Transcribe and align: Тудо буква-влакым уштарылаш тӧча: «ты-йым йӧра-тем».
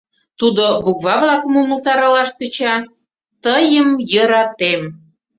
Тудо 0.39 0.65
буква-влакым 0.83 1.53
уштарылаш 1.73 2.29
тӧча: 2.39 2.75
«ты-йым 3.43 3.89
йӧра-тем». 4.11 4.81